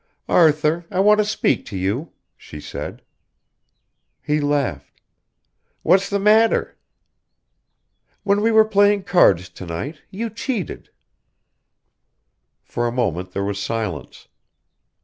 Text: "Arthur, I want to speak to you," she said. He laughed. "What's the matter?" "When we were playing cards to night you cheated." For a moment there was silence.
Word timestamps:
"Arthur, 0.27 0.83
I 0.89 0.99
want 0.99 1.19
to 1.19 1.23
speak 1.23 1.63
to 1.67 1.77
you," 1.77 2.11
she 2.35 2.59
said. 2.59 3.03
He 4.19 4.41
laughed. 4.41 4.99
"What's 5.83 6.09
the 6.09 6.17
matter?" 6.17 6.75
"When 8.23 8.41
we 8.41 8.49
were 8.51 8.65
playing 8.65 9.03
cards 9.03 9.47
to 9.49 9.65
night 9.67 10.01
you 10.09 10.31
cheated." 10.31 10.89
For 12.63 12.87
a 12.87 12.91
moment 12.91 13.33
there 13.33 13.43
was 13.43 13.61
silence. 13.61 14.27